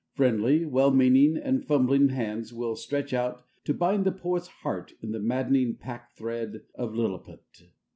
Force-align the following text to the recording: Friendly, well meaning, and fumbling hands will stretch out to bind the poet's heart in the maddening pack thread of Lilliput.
Friendly, 0.15 0.65
well 0.65 0.89
meaning, 0.89 1.37
and 1.37 1.63
fumbling 1.63 2.09
hands 2.09 2.51
will 2.51 2.75
stretch 2.75 3.13
out 3.13 3.43
to 3.65 3.73
bind 3.75 4.03
the 4.03 4.11
poet's 4.11 4.47
heart 4.47 4.93
in 4.99 5.11
the 5.11 5.19
maddening 5.19 5.75
pack 5.75 6.15
thread 6.17 6.61
of 6.73 6.95
Lilliput. 6.95 7.67